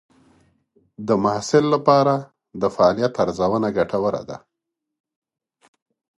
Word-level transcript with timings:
د 1.07 1.09
محصل 1.23 1.65
لپاره 1.73 2.13
د 2.61 2.63
فعالیت 2.75 3.13
ارزونه 3.23 3.67
ګټوره 3.77 4.21
ده. 4.29 4.37